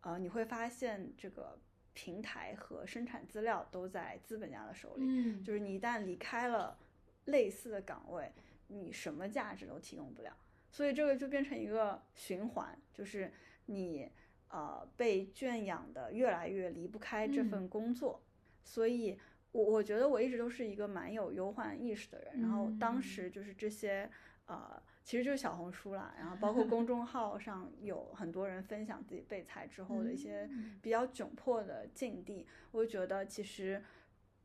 [0.00, 1.58] 呃，你会发现这个
[1.92, 5.04] 平台和生产资料都在资本家的手里。
[5.06, 6.78] 嗯就是你一旦离开了
[7.26, 8.32] 类似的岗位，
[8.68, 10.36] 你什么价值都提供不了，
[10.74, 13.32] 所以这个就变成一个循环，就是
[13.66, 14.10] 你
[14.48, 18.20] 呃被圈养的越来越离不开这份工作，
[18.64, 19.16] 所以
[19.52, 24.10] 我我觉得我一直都是一个蛮有忧患意识的人，然后当时就是这些
[24.46, 24.82] 呃。
[25.04, 33.84] 其实就是小红书啦，然后包括公众号上有很多人分享自己被裁之后的一些嗯比较窘迫的境地，我就觉得其实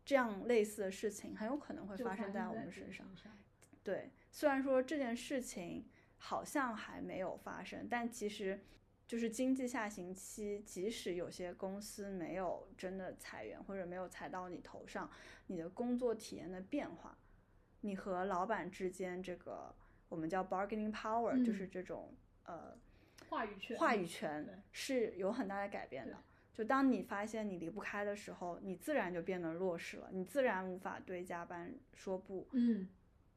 [0.04, 3.08] 这样类似的事情很有可能会发生在我们身上。
[3.16, 3.32] 上，
[3.86, 5.88] 对，虽然说这件事情
[6.20, 8.60] 好像还没有发生，但其实
[9.08, 15.10] 就是经济下行期，即使有些公司没有真的裁员或者没有裁到你头上，
[15.48, 17.18] 你的工作体验的变化，
[17.82, 19.74] 你和老板之间这个
[20.10, 22.78] 我们叫 bargaining power，、嗯就是这种呃
[23.30, 26.18] 话语权，话语权是有很大的改变的。
[26.54, 32.90] 就当你发现你离不开的时候，你自然就变得弱势了，你自然无法对加班说不，嗯。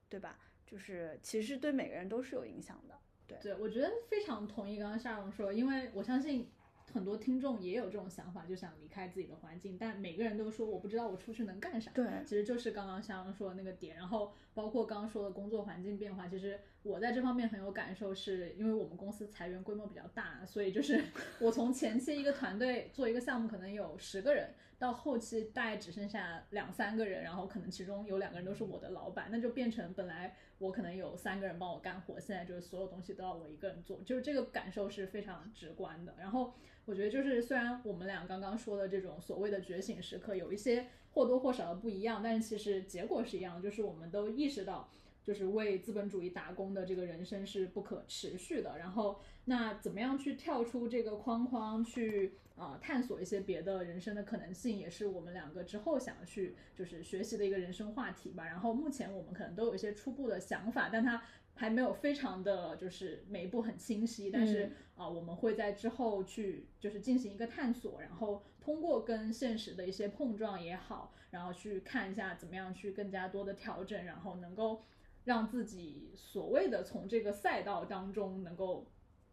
[0.08, 0.38] 对吧？
[0.72, 2.94] 就是其实对每个人都是有影响的。
[3.26, 6.50] 对，对，我觉得非常同意刚刚夏蓉说，因为我相信
[6.90, 11.90] 很多听众也有这种想法，就想离开自己的环境，但每个人都说我不知道我出去能干啥。
[11.92, 21.04] 对其实就是刚刚夏蓉说的那个点，然后包括刚刚说的工作环境变化，其实我在这方面很有感受，是因为我们公司裁员规模比较大，所以就是
[21.38, 36.14] 我从前期一个团队做一个项目可能有十个人，到后期大概只剩下两三个人，然后可能其中有两个人都是我的老板，那就变成本来我可能有三个人帮我干活，现在就是所有东西都要我一个人做，就是这个感受是非常直观的。
[36.18, 44.88] 然后我觉得就是虽然我们俩刚刚说的这种所谓的觉醒时刻有一些或多或少的不一样，但是其实结果是一样，就是我们都意识到。
[45.24, 48.78] 就是为资本主义打工的这个人生是不可持续的。
[48.78, 58.46] 然后，那怎么样去跳出这个框框，去啊、呃探索一些别的人生的可能性，也是我们两个之后想去就是学习的一个人生话题吧。
[58.46, 61.22] 然后目前我们可能都有一些初步的想法，但它
[61.54, 64.30] 还没有非常的就是每一步很清晰。
[64.30, 74.82] 但是啊、我们会在之后去就是进行一个探索，然后通过跟现实的一些碰撞也好，然后去看一下怎么样去更加多的调整，然后能够。
[75.24, 78.86] 让自己所谓的从这个赛道当中能够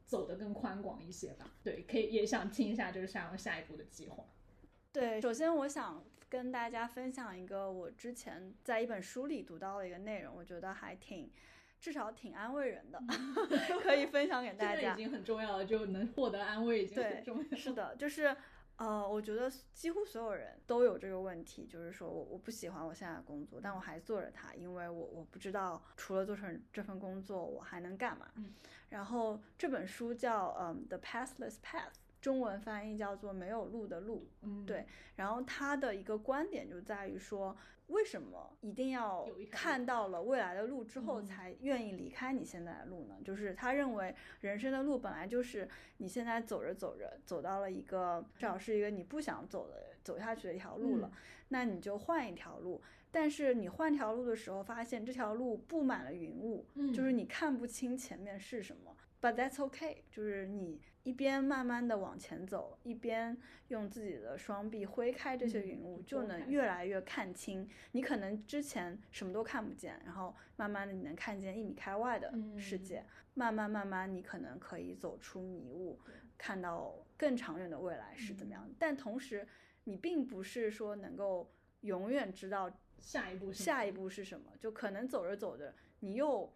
[0.06, 1.52] 走得更宽广一些吧。
[1.64, 4.24] 对，可以也想听一下，就是夏蓉下一步的计划。
[4.92, 11.32] 对，首先我想跟大家分享一个我之前在一本书里读到的一个内容，我觉得还挺，
[11.80, 13.00] 至少挺安慰人的，
[13.82, 14.82] 可以分享给大家。
[14.82, 17.58] 这已经很重要了，就能获得安慰已经很重要。
[17.58, 18.36] 是的，就是
[18.80, 28.32] 呃，我觉得几乎所有人都有这个问题，就是说我我不喜欢我现在的工作，但我还做着它，因为我我不知道除了做成这份工作，我还能干嘛。
[28.36, 28.54] 嗯
[28.88, 34.28] 然后这本书叫嗯《The Pathless Path》，中文翻译叫做“没有路的路”。
[34.42, 37.56] 嗯，对，然后他的一个观点就在于说，
[37.90, 43.18] 为什么一定要看到了未来的路之后嗯才愿意离开你现在的路呢？
[43.24, 51.18] 就是他认为人生的路本来就是你现在走着走着走到了一个至少是一个你不想走的走下去的一条路了，嗯
[51.50, 52.82] 那你就换一条路。
[53.12, 58.96] 但是你换条路的时候，发现这条路布满了云雾，嗯就是你看不清前面是什么。
[59.22, 67.70] But that's okay，就是你一边慢慢的往前走，一边用自己的双臂挥开这些嗯云雾，就就能越来越看清。
[67.92, 76.00] 你可能之前什么都看不见，然后慢慢的你能看见一米开外的世嗯界，慢慢慢慢你可能可以走出迷雾，
[76.38, 78.70] 看到更长远的未来是怎么样。
[78.80, 79.46] 但同时，
[79.84, 81.52] 你并不是说能够
[81.82, 84.52] 永远知道下一步下一步是什么？
[84.58, 86.54] 就可能走着走着，你又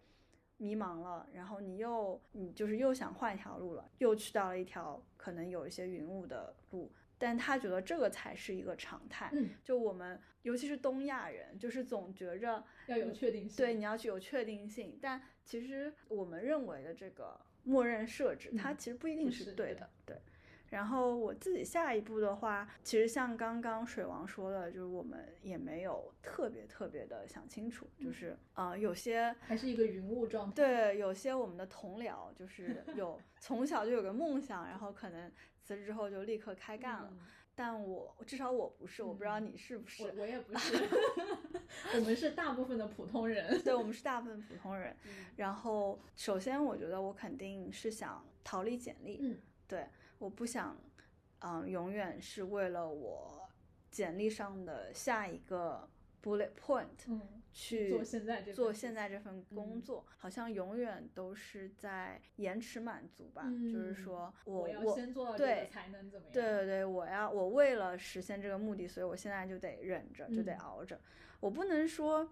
[0.56, 6.90] 迷茫了，然后你又你就是又想换一条路了，又去到了一条可能有一些云雾的路。
[7.16, 9.30] 但他觉得这个才是一个常态。
[9.32, 13.56] 嗯，就我们，尤其是东亚人，就是总觉着要有确定性。
[13.64, 14.98] 对，你要去有确定性。
[15.00, 19.90] 但其实我们认为的这个默认设置，它嗯其实不一定是对是对的。
[20.04, 20.16] 对。
[20.74, 30.54] 然后我自己下一步的话，其实像刚刚水王说的，就是我们也没有特别特别的想清楚，嗯就是呃有些还是一个云雾状态。
[30.54, 35.30] 对有些我们的同僚就是 有从小就有个梦想，然后可能
[35.62, 37.08] 辞职之后就立刻开干了。
[37.12, 37.18] 嗯
[37.56, 40.02] 但我至少我不是，我不知道你是不是。
[40.02, 40.74] 我我也不是，
[41.94, 43.62] 我们是大部分的普通人。
[43.62, 44.92] 对，我们是大部分普通人。
[45.06, 49.86] 嗯然后，首先我觉得我肯定是想逃离简历，嗯对，
[50.18, 50.76] 我不想，
[51.40, 53.48] 嗯、永远是为了我
[53.90, 55.88] 简历上的下一个
[56.22, 57.20] bullet point 嗯，
[57.52, 66.32] 去做现在这份做现在这份工嗯作，好像永远都是在延迟满足吧，就是嗯说我我要先做到这对个才能怎么样？
[66.32, 70.98] 对对对，我要我为了实现这个目的，所以我现在就得忍着，就得嗯熬着。
[71.40, 72.26] 我不能说，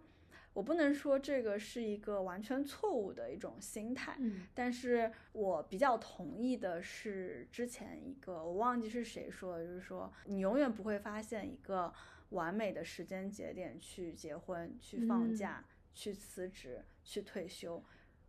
[0.54, 4.16] 我不能说这个是一个完全错误的一种心态。
[4.18, 11.92] 嗯但是我比较同意的是，之前一个我忘记是谁说的，就是说你永远不会发现一个
[12.30, 17.82] 完美的时间节点去结婚、去放嗯假、去辞职、去退休，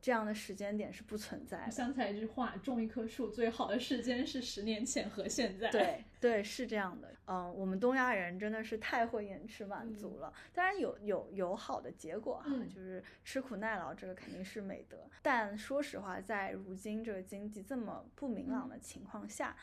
[0.04, 1.64] 这样的时间点是不存在的。
[1.68, 5.72] 我想起来一句话：种一棵树最好的时间是十年前和现在。
[5.72, 7.10] 对 对，是这样的。
[7.26, 10.34] 嗯，我们东亚人真的是太会延迟满足了。
[10.52, 15.10] 当然有有有好的结果哈，嗯就是吃苦耐劳，这个肯定是美德。
[15.22, 19.56] 但说实话，在如今这个经济这么不明朗嗯的情况下，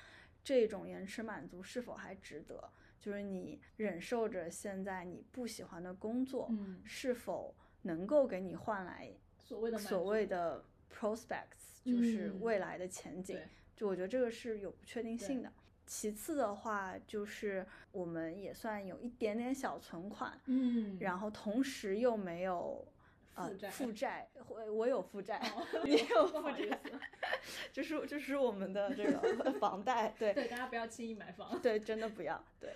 [0.42, 2.70] 这种延迟满足是否还值得？
[2.98, 9.10] 就是你忍受着现在你不喜欢的工作，嗯，是否能够给你换来
[9.50, 10.64] 所谓的所谓的
[10.96, 13.34] prospects，就是嗯未来的前景。
[13.34, 15.52] 对就我觉得这个是有不确定性的。
[15.88, 22.89] 其次的话，就是我们也算有一点点小存款，嗯，然后同时又没有呃
[23.34, 23.68] 负债。
[23.70, 26.80] 负债，我我有负债，哦 你有 负债。
[27.72, 30.32] 就是就是我们的这个房贷，对。
[30.34, 31.58] 对大家不要轻易买房。
[31.60, 32.70] 对，真的不要，对，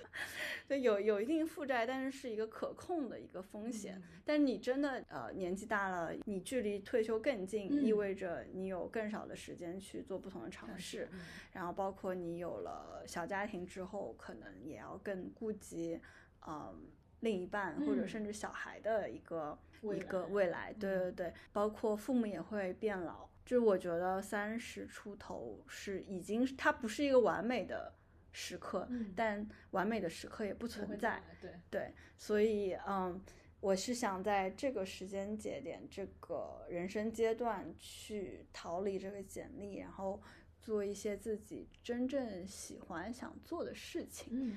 [0.67, 3.97] 对，有有一定负债，但是是一个可控的一个风险。
[3.97, 4.21] 嗯。
[4.25, 11.09] 但是你真的呃年纪大了，你距离退休更近，意嗯味着你有更少的时间去做不同的尝试。
[11.13, 11.21] 嗯。
[11.53, 16.01] 然后包括你有了小家庭之后，可能也要更顾及，
[16.47, 16.91] 嗯，
[17.25, 18.09] 另一半或者嗯。
[18.09, 20.73] 甚至小孩的一个、未一个未来。
[20.75, 21.15] 对对嗯。
[21.17, 23.29] 对，包括父母也会变老。
[23.45, 27.95] 就是我觉得三十出头是已经，它不是一个完美的
[28.33, 33.21] 时刻，嗯但完美的时刻也不不存在对，对，所以嗯，
[33.61, 40.23] 我是想在这个时间节点、这个人生阶段去逃离这个简历，然后
[40.59, 44.57] 做一些自己真正喜欢、想做的事情，嗯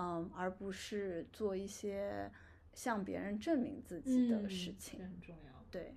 [0.00, 2.30] 嗯，而不是做一些
[2.72, 4.98] 向别人证明自己的事嗯情。
[4.98, 5.64] 这很重要。
[5.70, 5.94] 对，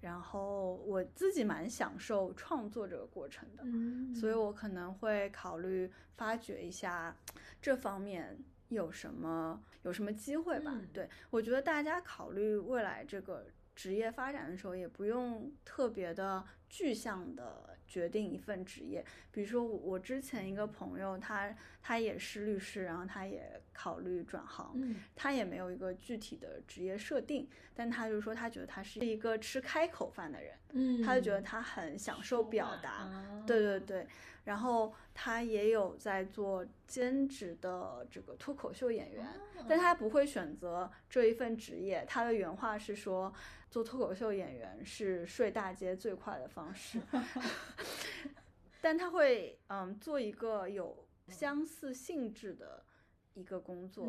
[0.00, 3.62] 然后我自己蛮享受创作这个过程的。
[3.64, 7.16] 嗯所以我可能会考虑发掘一下
[7.62, 8.36] 这方面
[8.68, 10.72] 有什么有什么机会吧。
[10.74, 19.04] 嗯对我觉得大家考虑未来这个职业发展的时候，也不用特别的具象的决定一份职业。
[19.30, 30.54] 比如说我我之前一个朋友，他他也是律师，然后他也考虑转行，嗯他也没有一个具体的职业设定，但他就说他觉得他是一个吃开口饭的人。
[30.76, 34.06] 嗯，他就觉得他很享受表达，啊对对对，
[34.42, 42.04] 然后他也有在做兼职的这个脱口秀演员，哦但他不会选择这一份职业。
[42.08, 43.32] 他的原话是说，
[43.74, 47.00] 做脱口秀演员是睡大街最快的方式。
[48.80, 52.84] 但他会嗯做一个有相似性质的
[53.32, 54.08] 一个工作。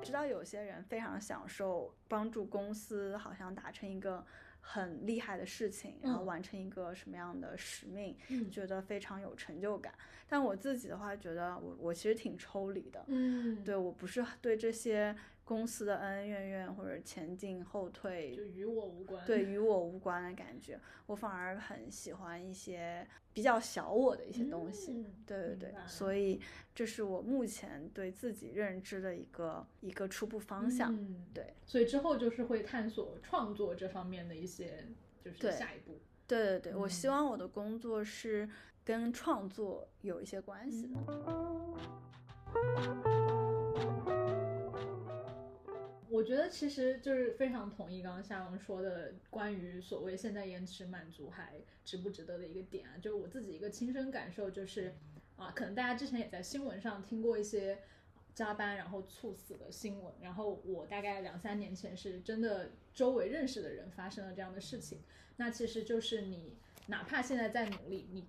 [0.00, 4.24] 知道有些人非常享受帮助公司好像达成一个
[4.60, 8.16] 很厉害的事情，然后完成一个什么样的使命，
[8.52, 9.92] 觉得非常有成就感。
[10.28, 15.16] 但我自己的话，觉得我我其实挺抽离的，嗯，对我不是对这些。
[15.48, 19.24] 公司的恩恩怨怨或者前进后退，就与我无关。
[19.24, 25.06] 对，与我无关的感觉，我反而很喜欢一些比较小我的一些东西。
[25.24, 26.38] 对对对，所以
[26.74, 30.94] 这是我目前对自己认知的一个一个初步方向。
[31.32, 34.84] 对，所以之后就是会探索创作这方面的一些，
[35.24, 35.98] 就是下一步。
[36.26, 38.46] 对对对，我希望我的工作是
[38.84, 41.00] 跟创作有一些关系的。
[46.28, 51.54] 我觉得其实就是非常同意刚刚夏蓉说的关于所谓现在延迟满足还
[51.86, 54.92] 值不值得的一个点啊，就是我自己一个亲身感受就是，
[55.36, 57.78] 啊，可能大家之前也在新闻上听过一些
[58.34, 65.00] 加班然后猝死的新闻，然后我大概两三年前是真的周围认识的人发生了这样的事情，
[65.38, 66.58] 那其实就是你
[66.88, 68.26] 哪怕现在在努力，你。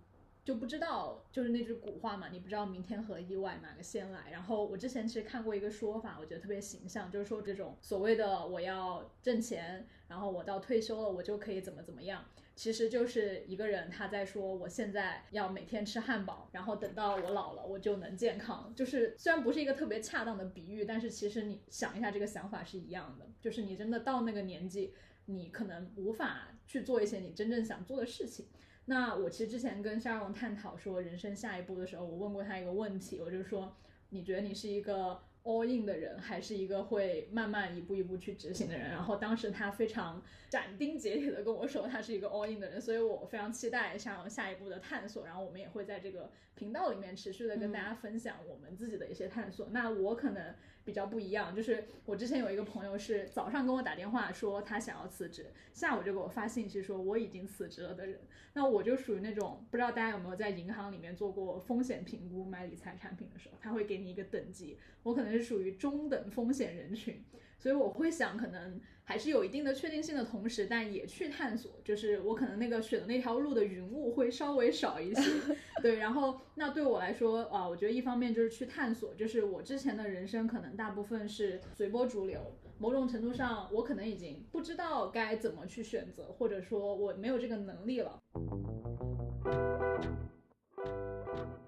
[0.49, 4.31] 就不知道，就是那句古话嘛，你不知道明天和意外哪个先来。
[4.31, 12.25] 然后我之前其实看过一个说法，我觉得特别形象，就是说这种所谓的我要挣钱，然后我到退休了我就可以怎么怎么样，
[12.55, 18.73] 其实就是一个人他在说我现在要每天吃汉堡，然后等到我老了我就能健康。
[18.75, 24.95] 就是虽然不是一个特别恰当的比喻，但是其实你想一下这个想法是一样的，就是你真的到那个年纪，
[25.25, 28.47] 你可能无法去做一些你真正想做的事情。
[28.89, 33.77] 那我其实之前跟沙荣探讨说人生下一步的时候，我问过他一个问题，我就说，
[34.09, 38.89] 你觉得你是一个？all in 的人，还是一个会慢慢一步一步去执行的人。
[38.89, 45.23] 然后当时他非常斩钉截铁的跟我说，他是一个 all in 的人，所以我非常期待像下一步的探索。
[45.23, 49.69] 然后我们也会在这个频道里面持续的跟大家分享我们自己的一些探索。
[49.71, 50.55] 那我可能
[50.89, 58.19] 比较不一样，就是我之前有一个朋友是早上跟我打电话说他想要辞职，下午就给我发信息说我已经辞职了的人。
[58.53, 65.29] 那我就属于那种不知道大家有没有在银行里面做过风险评估买理财产品的时候，他会给你一个等级，我可能。
[65.29, 67.23] 是属于中等风险人群，
[67.59, 71.73] 所以我会想，可能还是有一定的确定性的同时，但也去探索。
[71.83, 75.21] 就是我可能那个选的那条路的云雾会稍微少一些，
[75.83, 75.97] 对。
[75.97, 82.39] 然后那对我来说啊，我觉得一方面就是去探索，就是我之前的人生可能大部分是随波逐流，
[82.77, 88.17] 某种程度上我可能已经不知道该怎么去选择，或者说我没有这个能力了。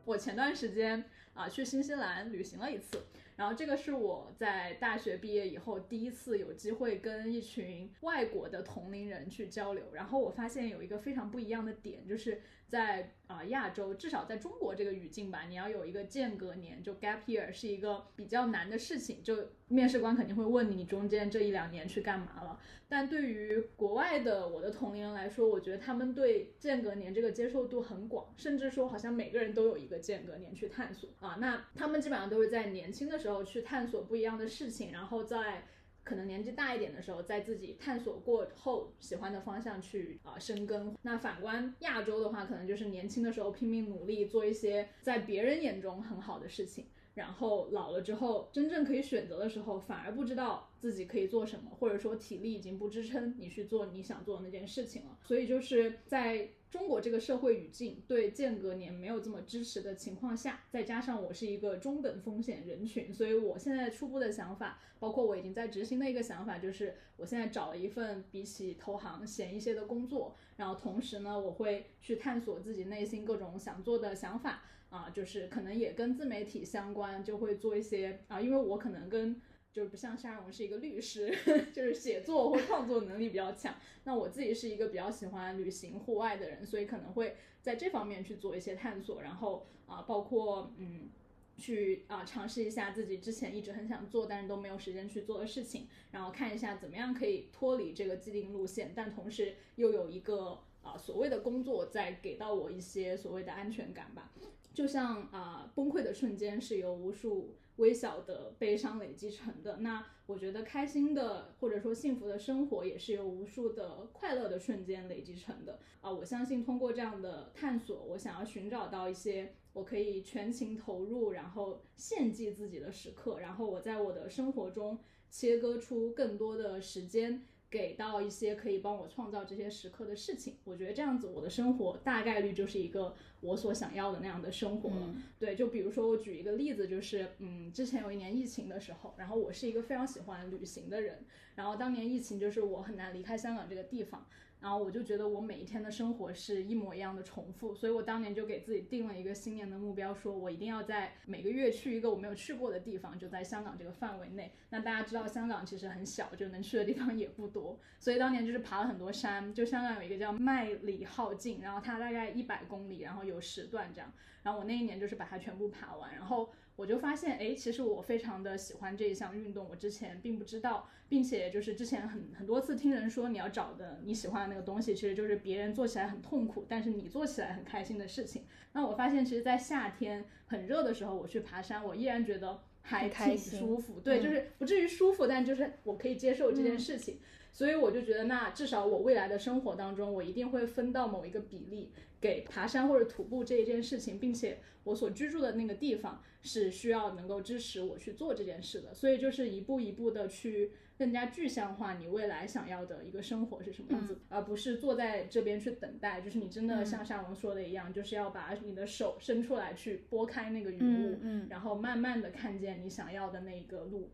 [0.06, 2.98] 我前段时间啊去新西兰旅行了一次。
[3.36, 19.36] 然后这个是我在大学毕业以后第一次有机会跟一群外国的同龄人去交流，然后我发现有一个非常不一样的点，就是在啊亚洲，至少在中国这个语境吧，你要有一个间隔年，就 gap year 是一个比较难的事情，就
[19.68, 22.60] 面试官肯定会问你，你中间这一两年去干嘛了。
[22.88, 31.38] 但对于国外的我的同龄人来说，我觉得他们对间隔年这个接受度很广，甚至说好像每个人都有一个间隔年去探索啊。
[31.40, 35.66] 那他们基本上都是在年轻的时候去探索不一样的事情，然后在
[36.12, 40.94] 可能年纪大一点的时候，在自己探索过后喜欢的方向去啊深耕。
[41.04, 46.86] 那反观亚洲的话，可能就是年轻的时候拼命努力做一些在别人眼中很好的事情。
[47.14, 55.18] 然后老了之后，真正可以选择的时候，反而不知道自己可以做什么，或者说体力已经不支撑你去做你想做的那件事情了。
[55.24, 74.64] 所以就是在中国这个社会语境对间隔年没有这么支持的情况下，再加上我是一个中等风险人群，所以我现在初步的想法，包括我已经在执行的一个想法，就是我现在找了一份比起投行闲一些的工作，然后同时呢，我会去探索自己内心各种想做的想法。
[74.92, 81.34] 啊，就是可能也跟自媒体相关，就会做一些啊，因为我可能跟就是不像沙荣是一个律师，
[81.74, 83.74] 就是写作或创作能力比较强。
[84.04, 89.22] 那我自己是一个比较喜欢旅行户外的人，所以可能会在这方面去做一些探索。
[89.22, 91.10] 然后啊，包括嗯，
[91.58, 104.34] 去啊尝试一下自己之前一直很想做但是都没有时间去做的事情，然后看一下怎么样可以脱离这个既定路线，但同时又有一个啊所谓的工作在给到我一些所谓的安全感吧。
[104.74, 109.78] 就像啊，崩溃的瞬间是由无数微小的悲伤累积成的。
[109.78, 116.10] 那我觉得开心的或者说幸福的生活也是由无数的快乐的瞬间累积成的啊。
[116.10, 124.98] 我相信通过这样的探索，我想要寻找到一些我可以全情投入，然后献祭自己的时刻，然后我在我的生活中
[125.30, 127.46] 切割出更多的时间。
[127.72, 130.58] 给到一些可以帮我创造这些时刻的事情。
[130.66, 135.16] 我觉得这样子，我的生活大概率就是一个我所想要的那样的生活了。
[135.40, 144.28] 对，就比如说我举一个例子，就是嗯，之前有一年疫情的时候，然后我是一个非常喜欢旅行的人，然后当年疫情就是我很难离开香港这个地方。
[144.62, 154.54] 然后我就觉得我每一天的生活是一模一样的重复，所以我当年就给自己定了一个新年的目标，说我一定要在每个月去一个我没有去过的地方，就在香港这个范围内。
[154.70, 159.52] 那大家知道香港其实很小，就能去的地方也不多，所以当年就是爬了很多山。
[159.52, 164.14] 就香港有一个叫麦理浩径，然后它大概一百公里，然后有十段这样。
[164.44, 166.48] 然后我那一年就是把它全部爬完，然后。
[166.76, 178.46] 我就发现，哎，其实我非常的喜欢这一项运动，我之前并不知道，并且就是之前很很多次听人说，你要找的你喜欢的那个东西，其实就是别人做起来很痛苦，但是你做起来很开心的事情。
[178.74, 184.00] 那我发现，其实，在夏天很热的时候，我去爬山，我依然觉得还挺舒服。
[184.00, 187.20] 对，就是不至于舒服，但就是我可以接受这件事情。
[187.52, 198.94] 所以我就觉得，那至少我未来的生活当中，我一定会分到某一个比例给爬山或者徒步这一件事情，并且我所居住的那个地方是需要能够支持我去做这件事的。
[198.94, 206.22] 所以就是一步一步的去更加具象化你未来想要的一个生活是什么样子，而不是坐在这边去等待。
[206.22, 214.10] 就是你真的像夏龙说的一样，就是要把你的手伸出来去拨开那个云雾，嗯然后慢慢的看见你想要的那个路。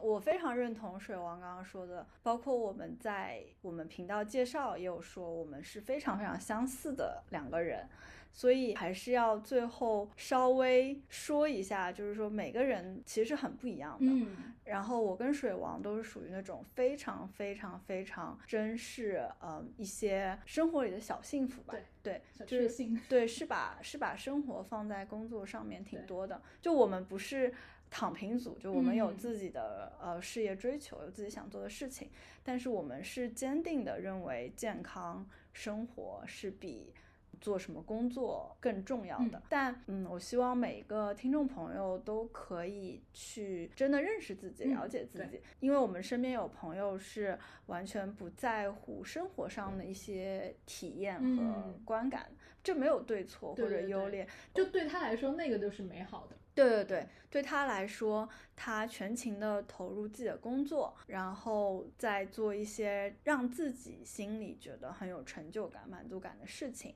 [0.00, 7.88] 我非常认同水王刚刚说的，包括我们在我们频道介绍也有说，我们是非常非常相似的两个人，
[8.32, 14.06] 所以还是要最后稍微说一下，就是说每个人其实很不一样的。
[14.10, 21.74] 嗯，然后我跟水王都是属于那种非常非常非常珍视，嗯，一些生活里的小幸福吧。
[22.02, 26.40] 对，对，就是对，是把是把生活放在工作上面挺多的。
[26.62, 27.52] 就我们不是。
[27.90, 32.08] 躺平组，就我们有自己的呃事业追求，有自己想做的事情，
[32.42, 36.92] 但是我们是坚定的认为健康生活是比
[37.40, 39.42] 做什么工作更重要的。
[39.48, 52.28] 但嗯，我希望每一个听众朋友都可以去真的认识自己，了解自己，因为我们身边有朋友是完全不在乎生活上的一些体验和观感，
[52.62, 56.36] 这没有对错或者优劣，就对他来说那个就是美好的。
[56.66, 66.94] 对对对，对他来说，他全情的投入自己的工作，然后再做一些让自己心里觉得很有成就感、满足感的事情，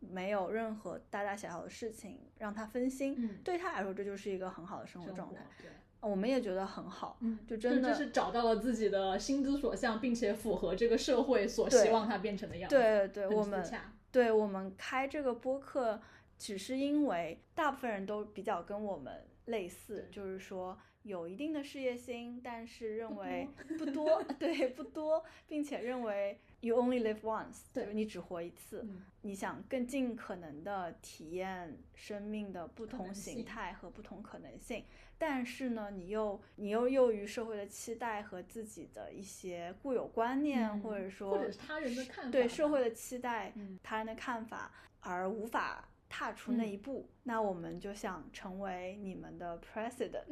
[0.00, 3.14] 没有任何大大小小的事情让他分心。
[3.18, 5.40] 嗯，对他来说，这就是一个很好的生活状态。
[5.60, 7.16] 对，我们也觉得很好。
[7.20, 12.76] 嗯，就真的是找到了自己的心之所向，并且符合这个社会所希望他变成的样子。
[12.76, 13.64] 对对，我们
[14.10, 16.00] 对我们开这个播客。
[16.38, 28.86] 只是因为大部分人都比较跟我们类似，就是说有一定的事业心，但是认为不多， 对不多，并且认为 you only live once，就是你只活一次，
[29.22, 34.84] 你想更尽可能的体验生命的不同形态和不同可能性，
[35.16, 44.70] 但是呢，你又你又囿于社会的期待和自己的一些固有观念，或者说或者他人的看法，对社会的期待，他人的看法
[45.00, 45.88] 而无法。
[46.08, 50.24] 踏出那一步，那我们就想成为你们的 president。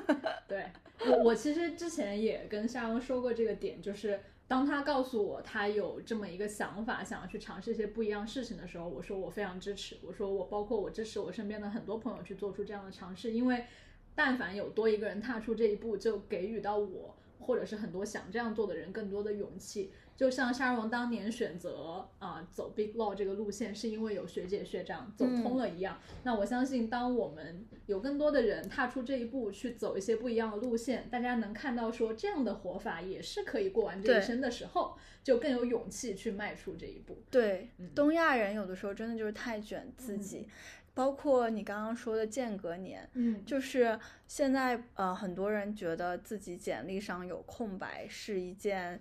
[0.46, 0.70] 对
[1.06, 9.98] 我，我其实之前也跟夏蓉说过这个点，就是当他告诉我他有这么一个想法，想要去尝试一些不一样事情的时候，我说我非常支持。
[10.02, 13.64] 我说我包括我支持我身边的很多朋友去做出这样的尝试，因为
[14.14, 19.92] 但凡有多一个人踏出这一步，就给予到我或者是很多想这样做的人更多的勇气。
[20.16, 25.98] 就像沙荣当年选择啊走 Big Law 这个路线，是因为有学姐学长走通了一样。
[26.22, 37.20] 那我相信，当我们有更多的人踏出这一步，去走一些不一样的路线，大家能看到说这样的活法也是可以过完这一生的时候，就更有勇气去迈出这一步。
[37.28, 40.46] 对，东亚人有的时候真的就是太卷自己，
[40.94, 49.00] 包括你刚刚说的间隔年，嗯，就是现在呃很多人觉得自己简历上有空白是一件。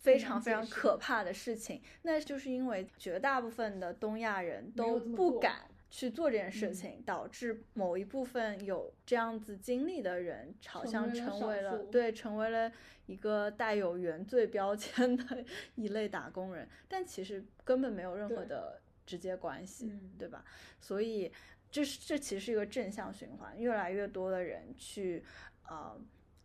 [0.00, 12.70] 非常非常可怕的事情，那就是因为绝大部分的东亚人都不敢去做这件事情，导致某一部分有这样子经历的人，好像成为了对，成为了
[13.06, 20.44] 一个带有原罪标签的 一类打工人，但其实根本没有任何的直接关系，对吧？
[20.78, 21.32] 所以
[21.70, 25.24] 这是这其实是一个正向循环，越来越多的人去
[25.68, 25.98] 呃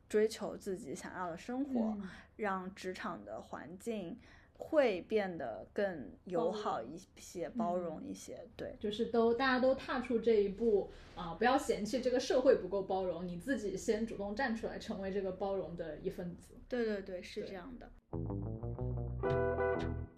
[0.07, 1.97] 追求自己想要的生活。
[2.35, 4.17] 让职场的环境
[4.53, 8.47] 会变得更友好一些、包容一些。
[8.57, 16.55] 对，就是都大家都踏出这一步啊，不要嫌弃这个社会不够包容，你自己先主动站出来，成为这个包容的一份子。
[16.67, 17.91] 对对对，是这样的。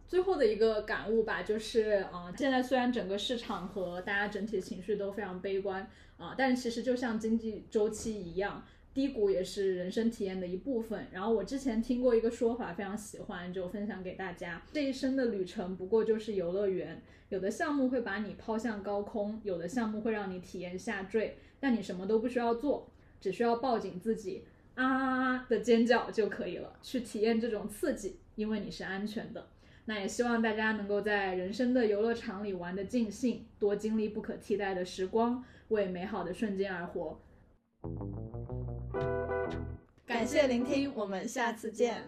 [0.08, 11.08] 最后的一个感悟吧，就是啊，现在虽然整个市场和大家整体情绪都非常悲观啊，但其实就像经济周期一样，低谷也是人生体验的一部分。
[11.12, 22.90] 然后我之前听过一个说法，非常喜欢，就分享给大家：这一生的旅程不过就是游乐园，有的项目会把你抛向高空，有的项目会让你体验下坠，但你什么都不需要做，
[23.20, 24.46] 只需要抱紧自己
[24.76, 29.48] 啊啊啊的尖叫就可以了，去体验这种刺激，因为你是安全的。
[29.88, 37.20] 那也希望大家能够在人生的游乐场里玩得尽兴，多经历不可替代的时光，为美好的瞬间而活。
[40.08, 42.04] 感谢聆听，我们下次见。